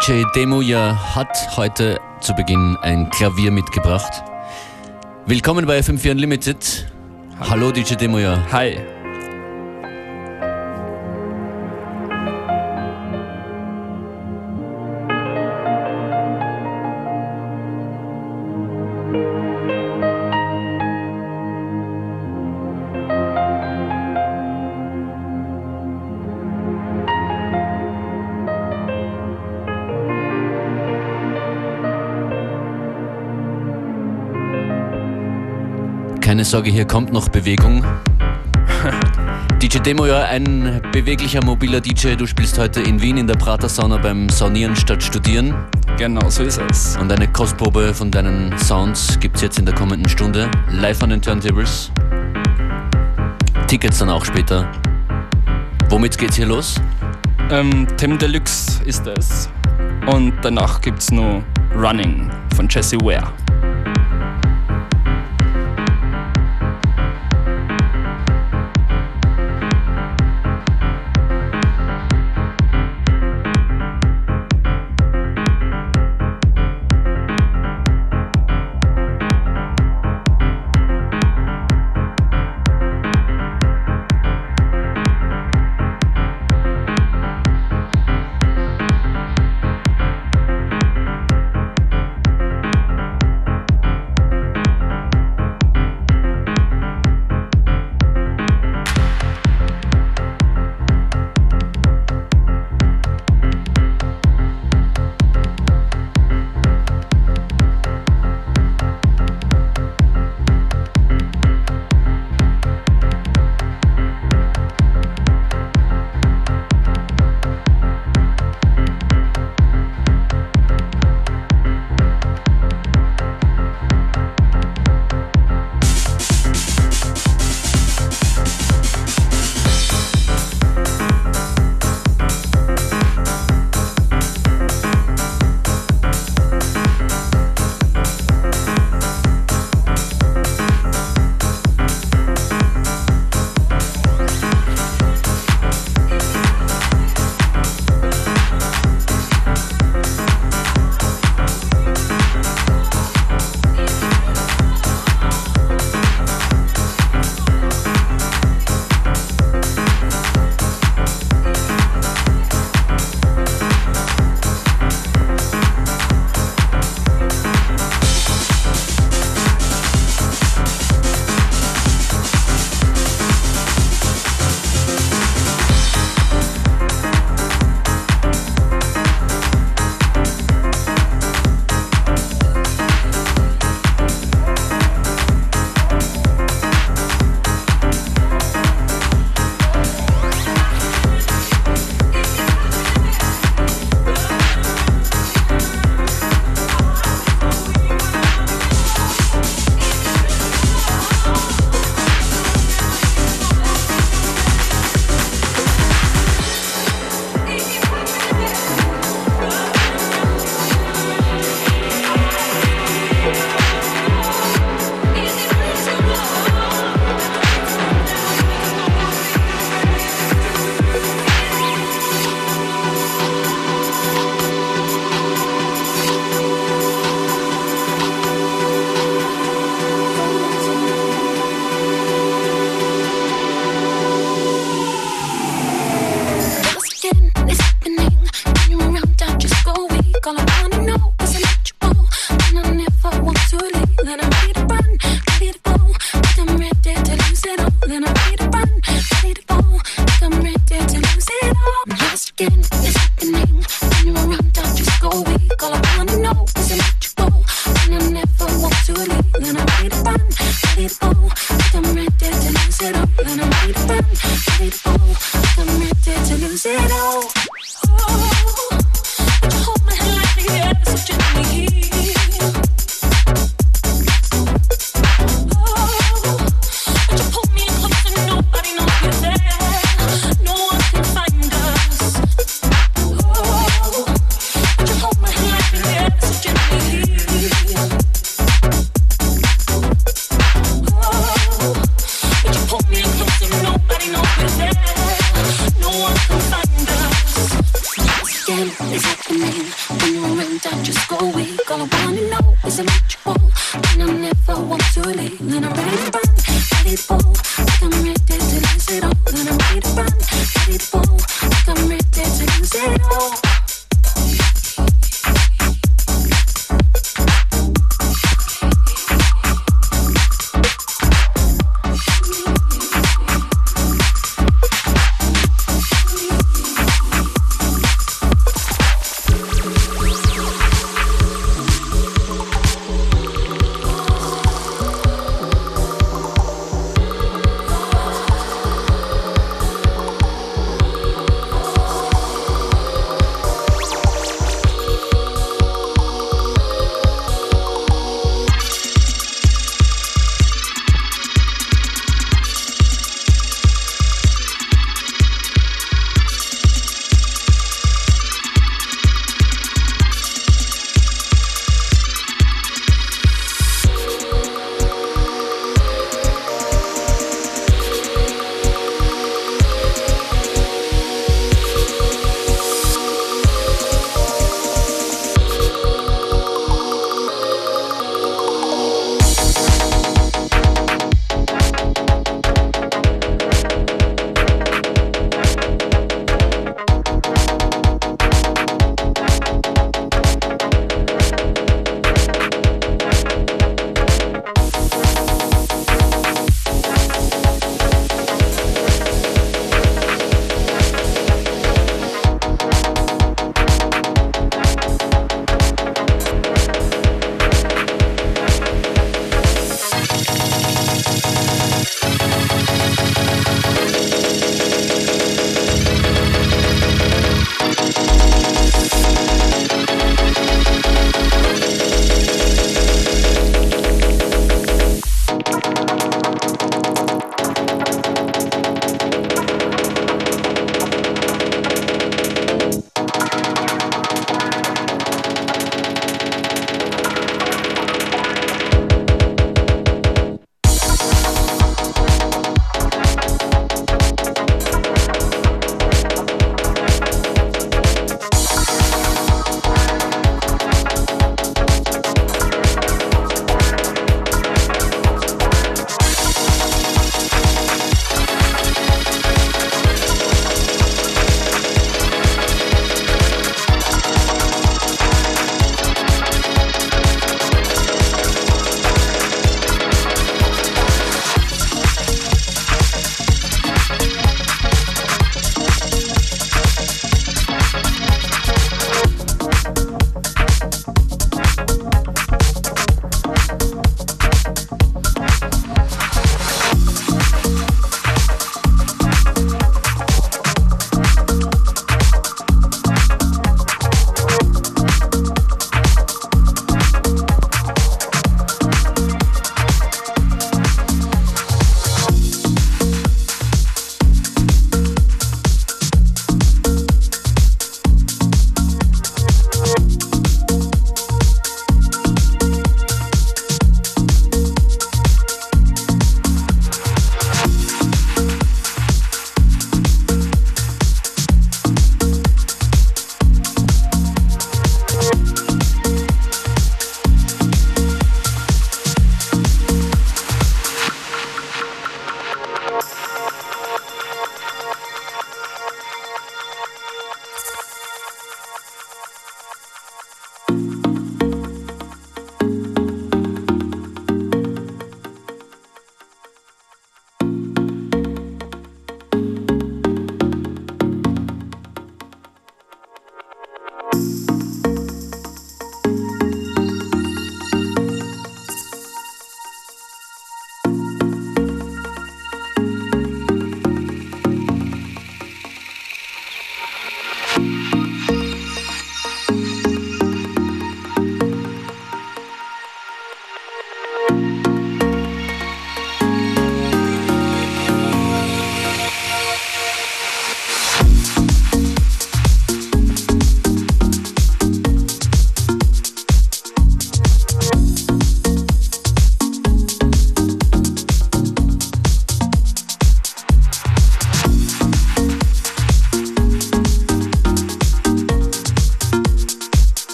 DJ 0.00 0.24
Demoja 0.34 1.14
hat 1.14 1.56
heute 1.56 2.00
zu 2.20 2.32
Beginn 2.34 2.76
ein 2.80 3.10
Klavier 3.10 3.50
mitgebracht. 3.50 4.22
Willkommen 5.26 5.66
bei 5.66 5.78
FM4 5.78 6.12
Unlimited. 6.12 6.90
Hallo 7.38 7.70
DJ 7.70 7.96
Demoja. 7.96 8.46
Hi. 8.50 8.78
Sorge, 36.50 36.72
hier 36.72 36.84
kommt 36.84 37.12
noch 37.12 37.28
Bewegung. 37.28 37.84
DJ 39.62 39.78
Demo, 39.78 40.04
ja, 40.06 40.24
ein 40.24 40.82
beweglicher, 40.90 41.44
mobiler 41.44 41.80
DJ. 41.80 42.16
Du 42.16 42.26
spielst 42.26 42.58
heute 42.58 42.80
in 42.80 43.00
Wien 43.00 43.18
in 43.18 43.28
der 43.28 43.36
Prater 43.36 43.68
Sauna 43.68 43.98
beim 43.98 44.28
Saunieren 44.28 44.74
statt 44.74 45.00
Studieren. 45.00 45.54
Genau, 45.96 46.28
so 46.28 46.42
ist 46.42 46.60
es. 46.68 46.96
Und 46.96 47.12
eine 47.12 47.28
Kostprobe 47.28 47.94
von 47.94 48.10
deinen 48.10 48.58
Sounds 48.58 49.16
gibt 49.20 49.36
es 49.36 49.42
jetzt 49.42 49.60
in 49.60 49.64
der 49.64 49.76
kommenden 49.76 50.08
Stunde. 50.08 50.50
Live 50.72 51.00
an 51.04 51.10
den 51.10 51.22
Turntables. 51.22 51.92
Tickets 53.68 54.00
dann 54.00 54.10
auch 54.10 54.24
später. 54.24 54.68
Womit 55.88 56.18
geht's 56.18 56.34
hier 56.34 56.46
los? 56.46 56.80
Ähm, 57.52 57.86
Tim 57.96 58.18
Deluxe 58.18 58.82
ist 58.86 59.06
es. 59.06 59.48
Und 60.12 60.32
danach 60.42 60.80
gibt's 60.80 61.12
nur 61.12 61.44
Running 61.76 62.28
von 62.56 62.66
Jesse 62.68 62.96
Ware. 62.96 63.28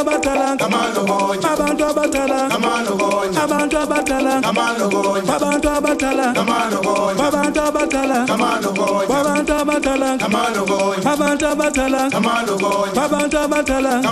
abatalanga 0.00 0.64
abantu 0.66 1.00
abatalanga 1.90 2.54
abantu 3.44 3.76
abatalanga 3.82 4.48
abantu 4.50 5.68
abatalanga 5.68 6.40
abantu 6.40 7.60
abatalanga 7.66 8.32
abantu 8.32 9.50
abatalanga 9.60 10.24
abantu 11.12 11.44
abatalanga 11.52 12.16
abantu 12.16 12.46
abatalanga 13.10 13.10
abantu 13.10 13.36
abatalanga 13.44 14.08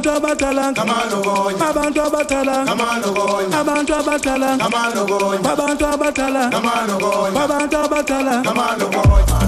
abantu 0.00 0.08
abatalanga 0.16 0.80
abantu 3.60 3.92
abatalanga 4.00 4.64
abantu 5.50 5.84
abatalanga 5.92 6.58
abantu 7.42 7.76
abatalanga 7.84 9.39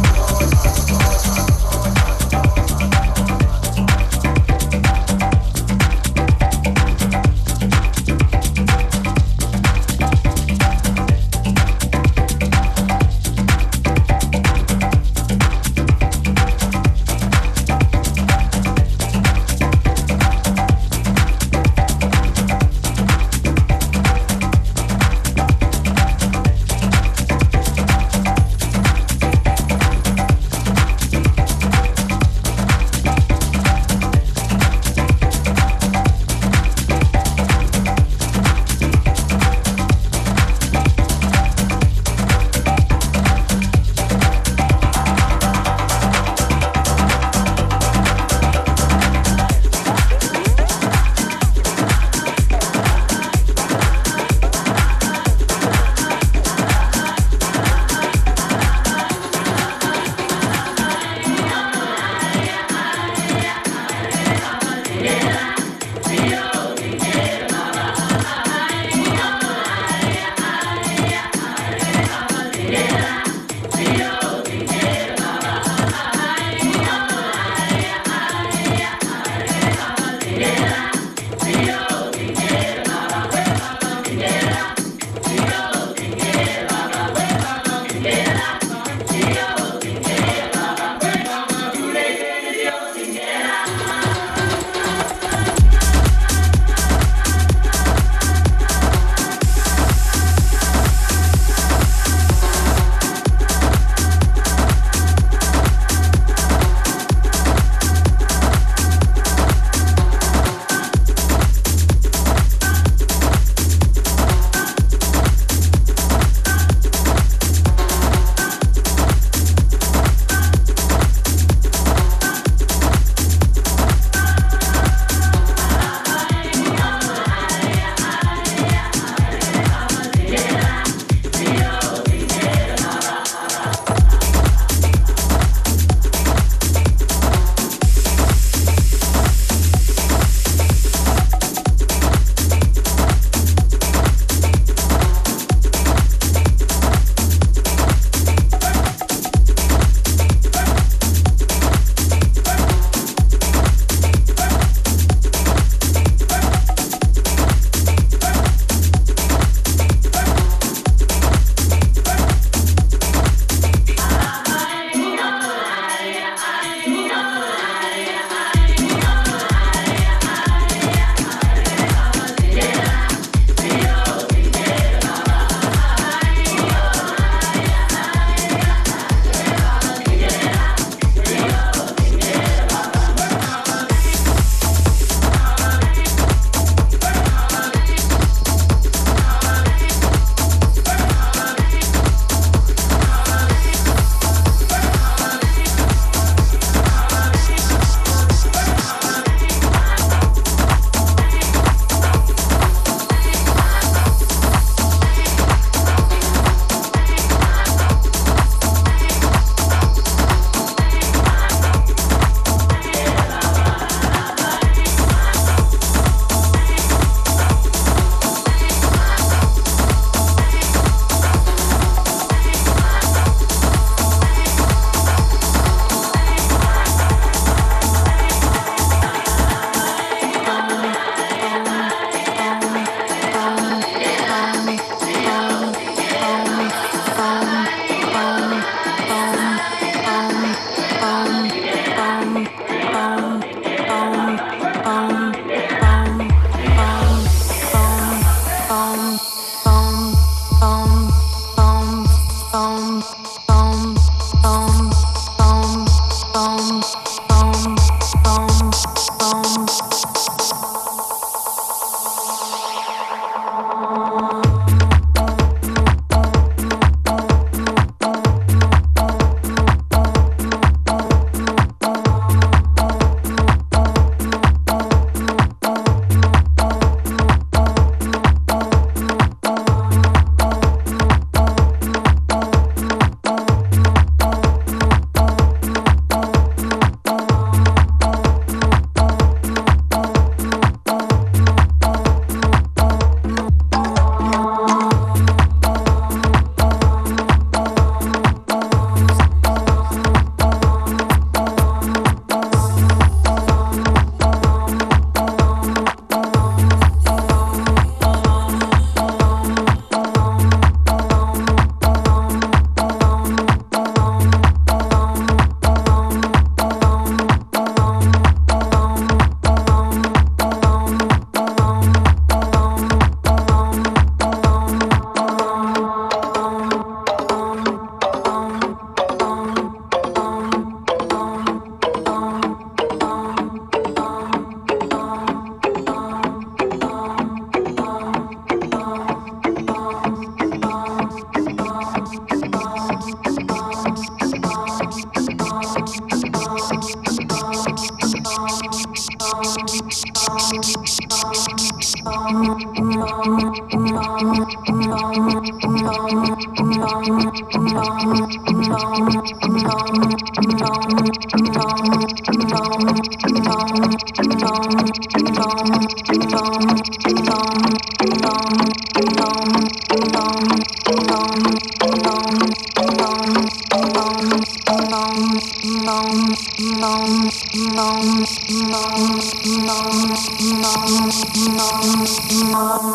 Mom, 378.23 378.31
mom, 378.71 379.19
mom, 379.67 380.15
mom, 380.63 381.11
mom, 381.57 382.53
mom. 382.53 382.92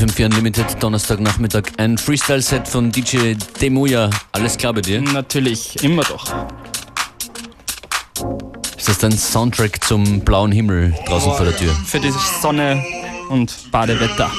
FM4 0.00 0.24
Unlimited 0.24 0.82
Donnerstagnachmittag 0.82 1.64
ein 1.76 1.98
Freestyle-Set 1.98 2.66
von 2.66 2.90
DJ 2.90 3.34
Demuya. 3.60 4.08
Alles 4.32 4.56
klar 4.56 4.72
bei 4.72 4.80
dir? 4.80 5.02
Natürlich, 5.02 5.84
immer 5.84 6.02
doch. 6.04 6.24
Ist 8.78 8.88
das 8.88 8.96
dein 8.96 9.12
Soundtrack 9.12 9.84
zum 9.84 10.20
blauen 10.20 10.52
Himmel 10.52 10.94
draußen 11.06 11.34
vor 11.34 11.44
der 11.44 11.54
Tür? 11.54 11.74
Für 11.84 12.00
die 12.00 12.14
Sonne 12.40 12.82
und 13.28 13.70
Badewetter. 13.70 14.30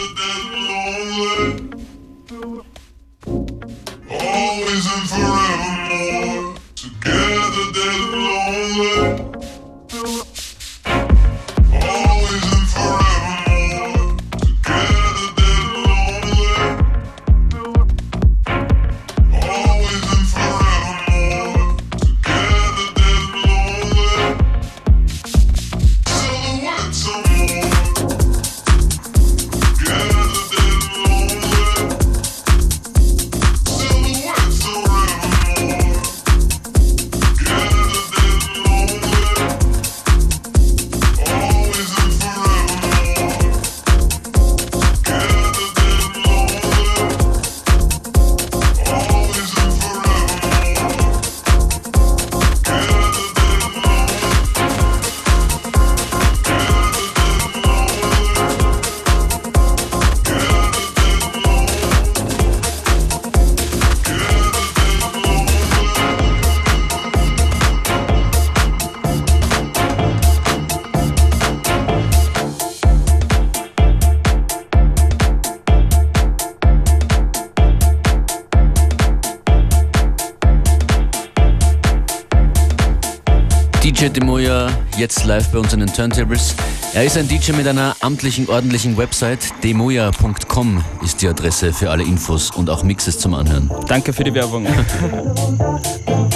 Jetzt 85.01 85.25
live 85.25 85.47
bei 85.47 85.57
uns 85.57 85.73
an 85.73 85.79
den 85.79 85.91
Turntables. 85.91 86.55
Er 86.93 87.03
ist 87.03 87.17
ein 87.17 87.27
DJ 87.27 87.53
mit 87.53 87.67
einer 87.67 87.95
amtlichen, 88.01 88.47
ordentlichen 88.47 88.97
Website. 88.97 89.51
demoya.com 89.63 90.83
ist 91.03 91.23
die 91.23 91.27
Adresse 91.27 91.73
für 91.73 91.89
alle 91.89 92.03
Infos 92.03 92.51
und 92.51 92.69
auch 92.69 92.83
Mixes 92.83 93.17
zum 93.17 93.33
Anhören. 93.33 93.71
Danke 93.87 94.13
für 94.13 94.23
die 94.23 94.33
Werbung. 94.35 94.67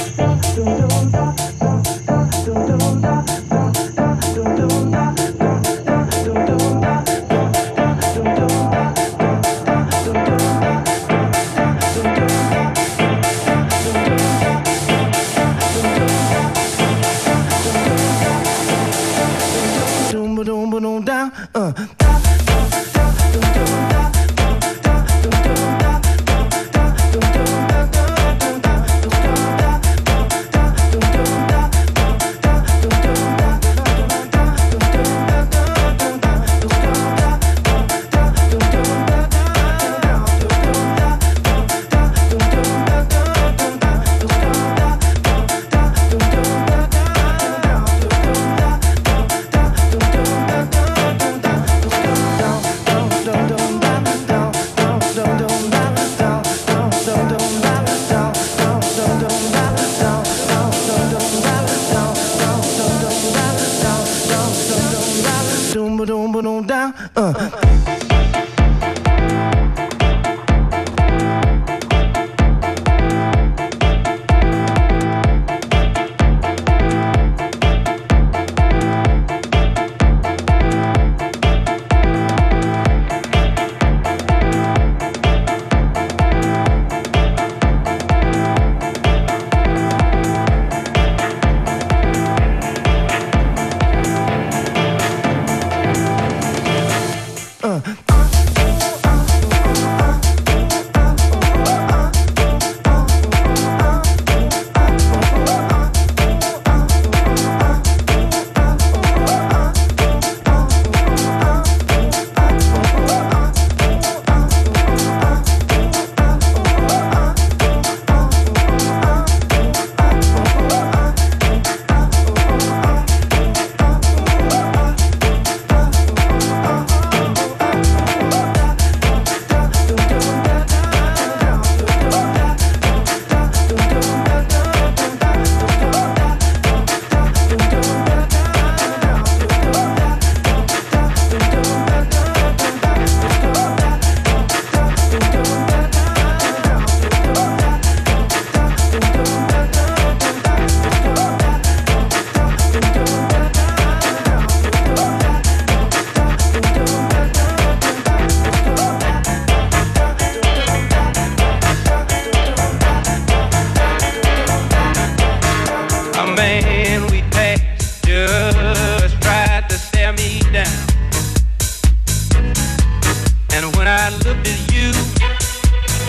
I 174.05 174.09
look 174.17 174.37
at 174.37 174.71
you, 174.71 174.93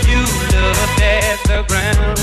you 0.07 0.21
at 1.01 1.39
the 1.49 1.65
ground. 1.67 2.19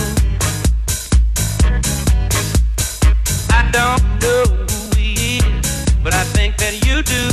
I 3.49 3.67
don't 3.71 4.03
know 4.21 4.43
who 4.69 4.95
he 4.95 5.37
is, 5.37 5.95
but 6.03 6.13
I 6.13 6.25
think 6.25 6.57
that 6.57 6.85
you 6.85 7.01
do. 7.01 7.25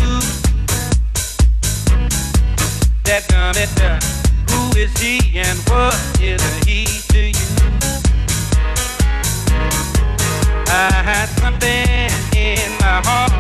That 3.05 3.29
who 4.49 4.79
is 4.79 4.97
he 4.99 5.39
and 5.39 5.59
what 5.69 5.95
is 6.19 6.43
he 6.65 6.87
to 7.13 7.21
you? 7.27 7.49
I 10.67 11.03
something 11.43 12.09
in 12.35 12.71
my 12.81 13.03
heart. 13.05 13.40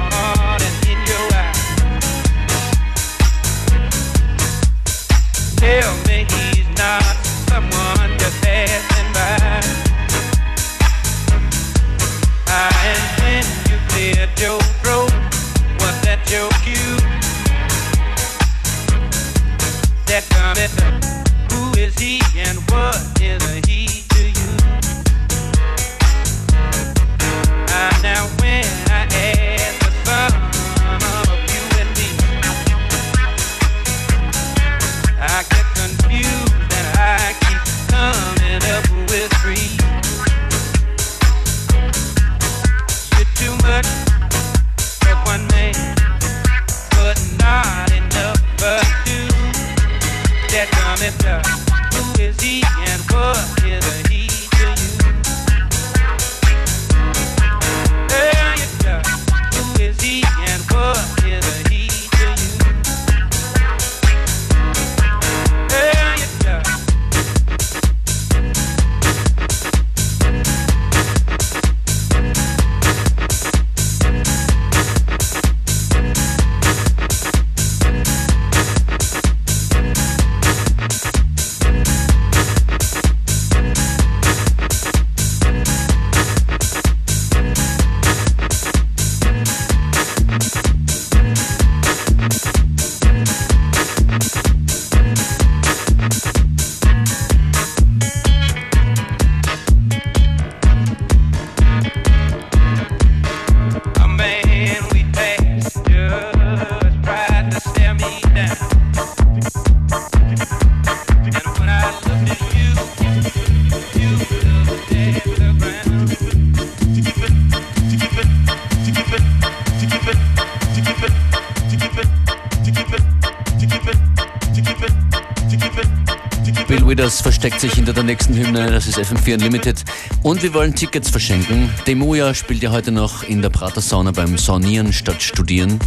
Das 128.68 128.86
ist 128.86 128.98
FM4 128.98 129.34
Unlimited. 129.34 129.84
Und 130.22 130.42
wir 130.42 130.52
wollen 130.52 130.74
Tickets 130.74 131.08
verschenken. 131.08 131.70
Demuja 131.86 132.34
spielt 132.34 132.62
ja 132.62 132.70
heute 132.70 132.90
noch 132.90 133.22
in 133.22 133.40
der 133.40 133.48
Prater 133.48 133.80
Sauna 133.80 134.10
beim 134.10 134.36
Saunieren 134.36 134.92
statt 134.92 135.22
Studieren. 135.22 135.78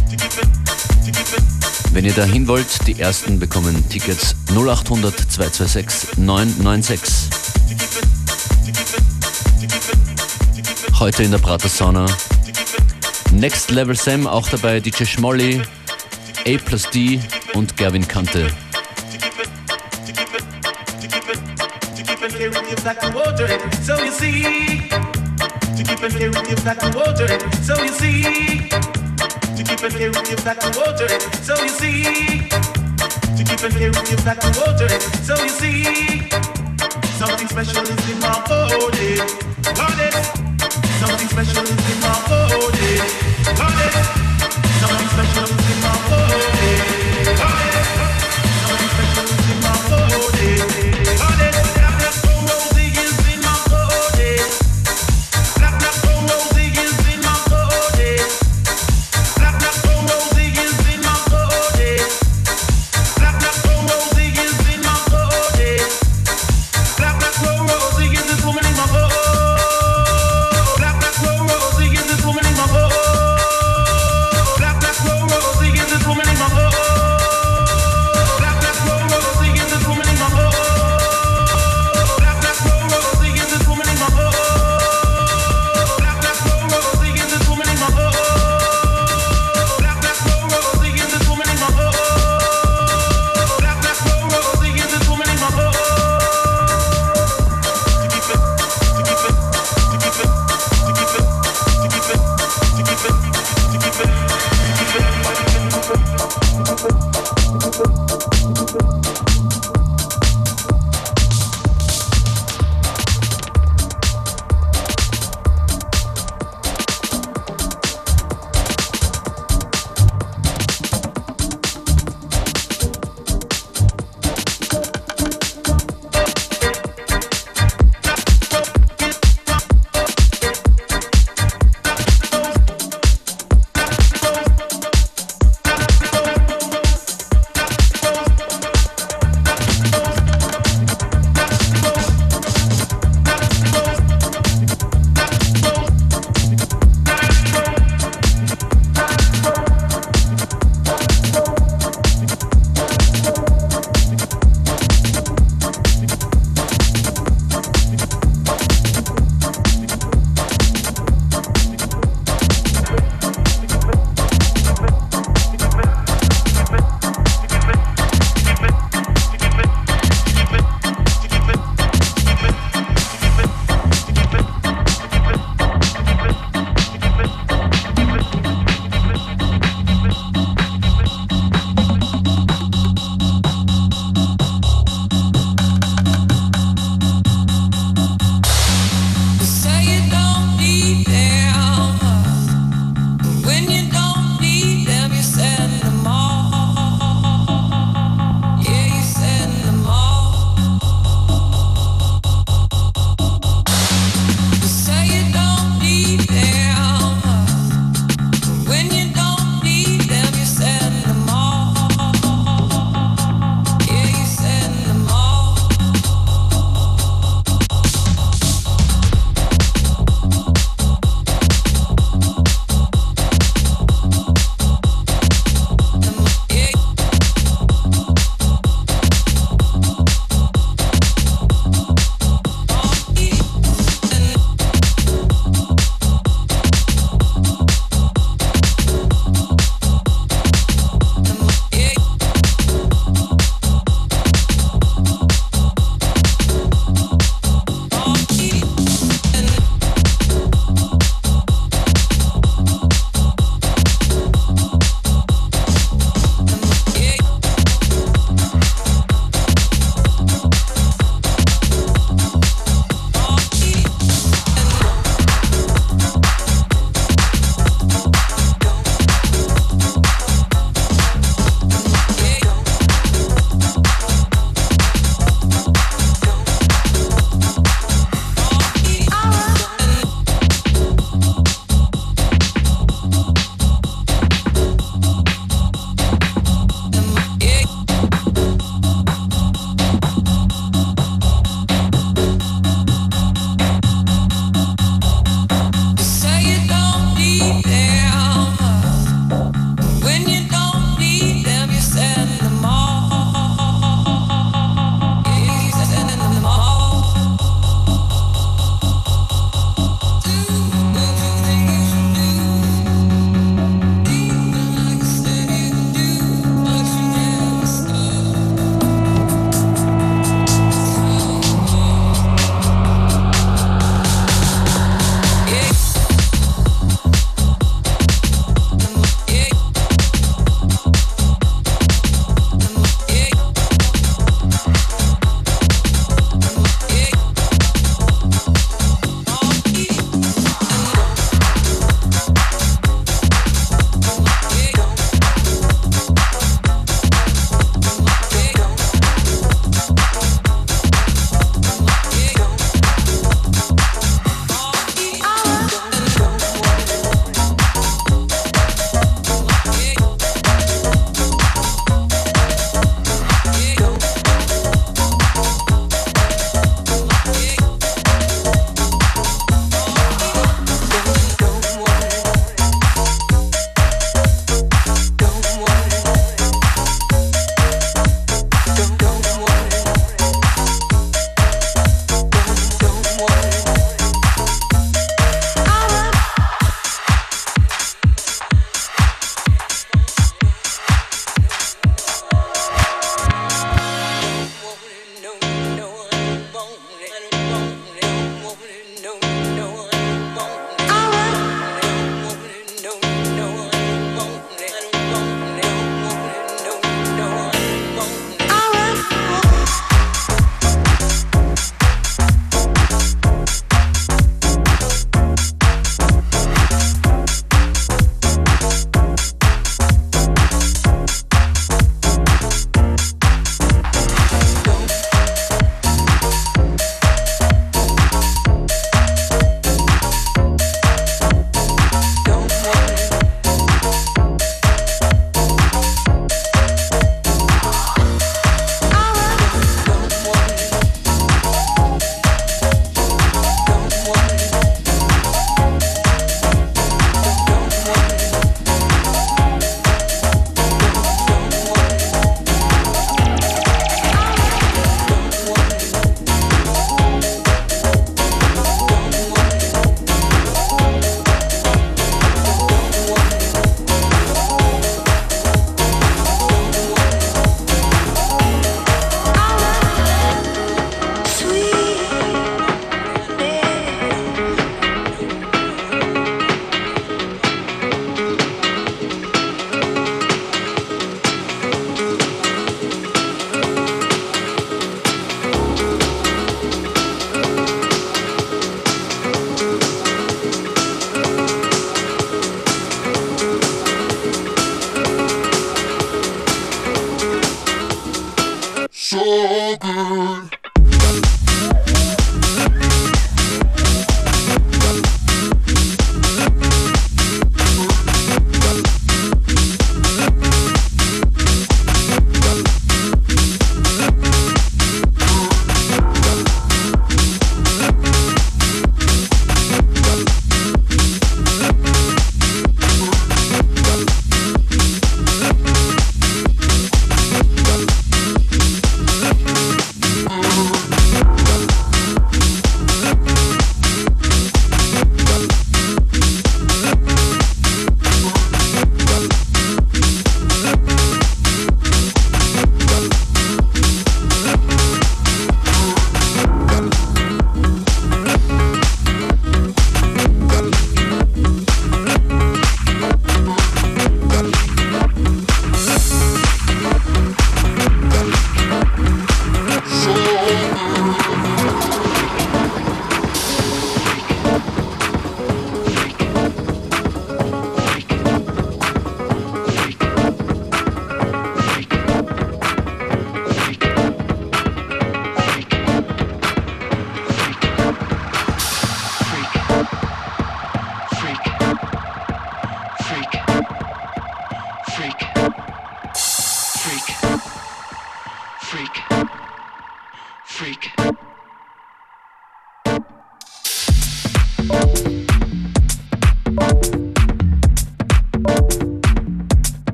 Wenn 1.92 2.04
ihr 2.04 2.12
da 2.12 2.24
hin 2.24 2.48
wollt, 2.48 2.86
die 2.86 2.98
ersten 2.98 3.38
bekommen 3.38 3.88
Tickets 3.88 4.34
0800 4.50 5.14
226 5.14 6.18
996. 6.18 7.30
Heute 10.98 11.22
in 11.22 11.30
der 11.30 11.38
Prater 11.38 11.68
Sauna. 11.68 12.06
Next 13.32 13.70
Level 13.70 13.94
Sam, 13.94 14.26
auch 14.26 14.48
dabei 14.48 14.80
DJ 14.80 15.04
Schmolly, 15.04 15.62
A 16.46 16.58
plus 16.64 16.88
D 16.90 17.20
und 17.52 17.76
Gerwin 17.76 18.08
Kante. 18.08 18.50
So 24.14 24.26
you 24.26 24.32
see, 24.32 24.88
to 25.76 25.82
keep 25.82 26.02
an 26.02 26.22
ear 26.22 26.30
with 26.30 26.48
you 26.48 26.56
back 26.64 26.78
to 26.78 26.86
water. 26.96 27.26
So 27.62 27.74
you 27.82 27.88
see, 27.88 28.68
to 28.68 29.62
keep 29.64 29.82
an 29.82 30.00
ear 30.00 30.10
with 30.10 30.30
you 30.30 30.36
back 30.44 30.60
to 30.60 30.70
water. 30.78 31.08
So 31.42 31.60
you 31.60 31.68
see, 31.68 32.48
to 32.48 33.44
keep 33.44 33.60
an 33.60 33.82
ear 33.82 33.90
with 33.90 34.10
you 34.10 34.16
back 34.24 34.38
to 34.38 34.60
water. 34.60 34.73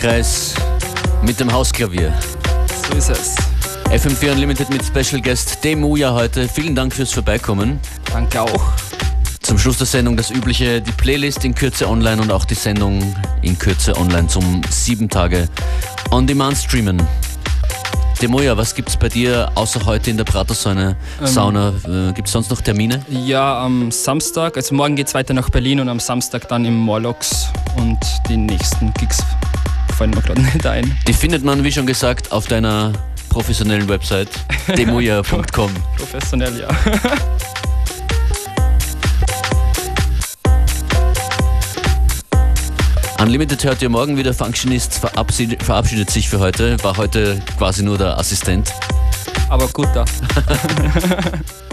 Kreis 0.00 0.54
mit 1.22 1.38
dem 1.38 1.52
Hausklavier. 1.52 2.10
So 2.88 2.96
ist 2.96 3.10
es. 3.10 3.34
FM4 3.90 4.32
Unlimited 4.32 4.70
mit 4.70 4.82
Special 4.82 5.20
Guest 5.20 5.62
Demuja 5.62 6.14
heute. 6.14 6.48
Vielen 6.48 6.74
Dank 6.74 6.94
fürs 6.94 7.12
Vorbeikommen. 7.12 7.78
Danke 8.10 8.40
auch. 8.40 8.72
Zum 9.42 9.58
Schluss 9.58 9.76
der 9.76 9.86
Sendung 9.86 10.16
das 10.16 10.30
übliche, 10.30 10.80
die 10.80 10.92
Playlist 10.92 11.44
in 11.44 11.54
Kürze 11.54 11.86
online 11.86 12.22
und 12.22 12.32
auch 12.32 12.46
die 12.46 12.54
Sendung 12.54 13.14
in 13.42 13.58
Kürze 13.58 13.94
online 13.94 14.26
zum 14.26 14.62
sieben 14.70 15.10
Tage 15.10 15.50
On-Demand 16.10 16.56
streamen. 16.56 17.06
Demoja, 18.22 18.56
was 18.56 18.74
gibt's 18.74 18.96
bei 18.96 19.10
dir 19.10 19.52
außer 19.54 19.84
heute 19.84 20.10
in 20.10 20.16
der 20.16 20.24
Pratersäune 20.24 20.96
ähm, 21.20 21.26
Sauna? 21.26 21.74
Äh, 21.86 22.14
gibt's 22.14 22.32
sonst 22.32 22.48
noch 22.48 22.62
Termine? 22.62 23.04
Ja, 23.10 23.62
am 23.62 23.90
Samstag, 23.90 24.56
also 24.56 24.74
morgen 24.74 24.96
geht's 24.96 25.12
weiter 25.12 25.34
nach 25.34 25.50
Berlin 25.50 25.78
und 25.80 25.90
am 25.90 26.00
Samstag 26.00 26.48
dann 26.48 26.64
im 26.64 26.76
Morlocks 26.76 27.48
und 27.76 27.98
die 28.30 28.38
nächsten 28.38 28.94
Gigs 28.94 29.18
fallen 30.00 30.12
mir 30.12 30.22
gerade 30.22 30.40
nicht 30.40 30.66
ein. 30.66 30.98
Die 31.06 31.12
findet 31.12 31.44
man, 31.44 31.62
wie 31.62 31.70
schon 31.70 31.84
gesagt, 31.84 32.32
auf 32.32 32.46
deiner 32.46 32.94
professionellen 33.28 33.86
Website 33.86 34.30
demoja.com. 34.78 35.70
Professionell, 35.98 36.58
ja. 36.58 36.68
Unlimited 43.20 43.62
hört 43.62 43.82
ihr 43.82 43.90
morgen 43.90 44.16
wieder. 44.16 44.32
Functionist 44.32 44.94
verabschiedet, 44.94 45.62
verabschiedet 45.62 46.08
sich 46.08 46.30
für 46.30 46.38
heute. 46.38 46.82
War 46.82 46.96
heute 46.96 47.38
quasi 47.58 47.82
nur 47.82 47.98
der 47.98 48.16
Assistent. 48.16 48.72
Aber 49.50 49.68
gut 49.68 49.88
da. 49.92 50.06